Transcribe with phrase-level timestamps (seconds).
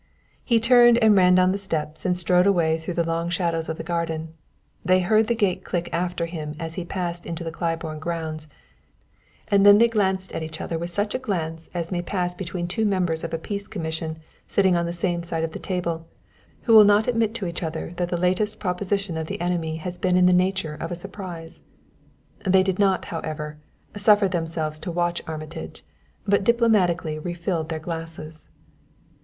[0.43, 3.77] He turned and ran down the steps and strode away through the long shadows of
[3.77, 4.33] the garden.
[4.83, 8.47] They heard the gate click after him as he passed into the Claiborne grounds
[9.49, 12.67] and then they glanced at each other with such a glance as may pass between
[12.67, 14.17] two members of a peace commission
[14.47, 16.07] sitting on the same side of the table,
[16.63, 19.99] who will not admit to each other that the latest proposition of the enemy has
[19.99, 21.61] been in the nature of a surprise.
[22.43, 23.59] They did not, however,
[23.95, 25.83] suffer themselves to watch Armitage,
[26.27, 28.47] but diplomatically refilled their glasses.